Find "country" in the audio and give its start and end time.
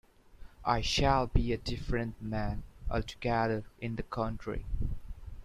4.01-4.65